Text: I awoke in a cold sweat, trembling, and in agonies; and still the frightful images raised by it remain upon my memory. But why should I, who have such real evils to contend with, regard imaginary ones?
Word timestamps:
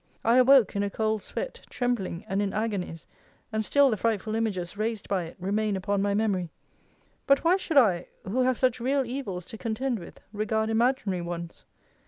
I 0.25 0.37
awoke 0.37 0.75
in 0.75 0.81
a 0.81 0.89
cold 0.89 1.21
sweat, 1.21 1.61
trembling, 1.69 2.25
and 2.27 2.41
in 2.41 2.53
agonies; 2.53 3.05
and 3.53 3.63
still 3.63 3.91
the 3.91 3.97
frightful 3.97 4.33
images 4.33 4.75
raised 4.75 5.07
by 5.07 5.25
it 5.25 5.35
remain 5.37 5.75
upon 5.75 6.01
my 6.01 6.15
memory. 6.15 6.49
But 7.27 7.43
why 7.43 7.57
should 7.57 7.77
I, 7.77 8.07
who 8.23 8.41
have 8.41 8.57
such 8.57 8.79
real 8.79 9.05
evils 9.05 9.45
to 9.45 9.59
contend 9.59 9.99
with, 9.99 10.19
regard 10.33 10.71
imaginary 10.71 11.21
ones? 11.21 11.65